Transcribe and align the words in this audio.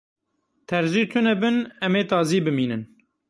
Terzî 0.69 1.03
tune 1.11 1.33
bin, 1.41 1.57
em 1.85 1.93
ê 2.01 2.03
tazî 2.11 2.39
bimînin. 2.45 2.81